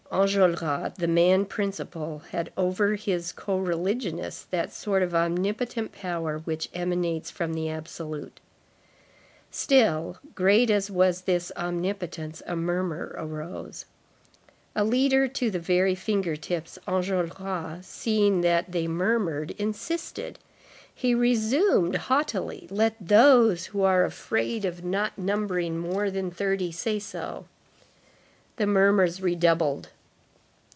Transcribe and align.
Enjolras, 0.13 0.93
the 0.95 1.07
man 1.07 1.45
principle, 1.45 2.19
had 2.31 2.51
over 2.57 2.95
his 2.95 3.31
co 3.31 3.57
religionists 3.57 4.43
that 4.51 4.73
sort 4.73 5.01
of 5.03 5.15
omnipotent 5.15 5.93
power 5.93 6.39
which 6.39 6.67
emanates 6.73 7.31
from 7.31 7.53
the 7.53 7.69
absolute. 7.69 8.41
Still, 9.51 10.17
great 10.35 10.69
as 10.69 10.91
was 10.91 11.21
this 11.21 11.49
omnipotence, 11.55 12.41
a 12.45 12.57
murmur 12.57 13.15
arose. 13.17 13.85
A 14.75 14.83
leader 14.83 15.29
to 15.29 15.49
the 15.49 15.59
very 15.61 15.95
finger 15.95 16.35
tips, 16.35 16.77
Enjolras, 16.89 17.85
seeing 17.85 18.41
that 18.41 18.73
they 18.73 18.89
murmured, 18.89 19.51
insisted. 19.51 20.39
He 20.93 21.15
resumed 21.15 21.95
haughtily: 21.95 22.67
"Let 22.69 22.97
those 22.99 23.67
who 23.67 23.83
are 23.83 24.03
afraid 24.03 24.65
of 24.65 24.83
not 24.83 25.17
numbering 25.17 25.77
more 25.79 26.11
than 26.11 26.31
thirty 26.31 26.69
say 26.73 26.99
so." 26.99 27.45
The 28.57 28.67
murmurs 28.67 29.21
redoubled. 29.21 29.87